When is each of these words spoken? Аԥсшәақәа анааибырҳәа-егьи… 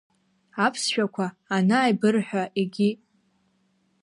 Аԥсшәақәа 0.65 1.25
анааибырҳәа-егьи… 1.55 2.91